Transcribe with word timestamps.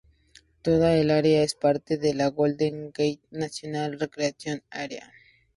Toda 0.63 0.97
el 0.97 1.11
área 1.11 1.43
es 1.43 1.53
parte 1.53 1.97
de 1.97 2.15
la 2.15 2.29
Golden 2.29 2.87
Gate 2.87 3.19
National 3.29 3.99
Recreation 3.99 4.63
Area. 4.71 5.13